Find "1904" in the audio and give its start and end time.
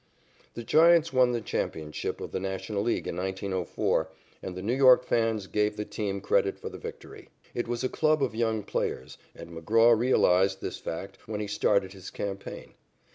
3.17-4.09